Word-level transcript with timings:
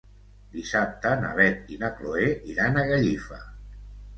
Dissabte 0.53 1.11
na 1.25 1.29
Beth 1.41 1.69
i 1.75 1.79
na 1.83 1.91
Chloé 1.99 2.27
iran 2.55 2.81
a 2.81 2.87
Gallifa. 2.91 3.43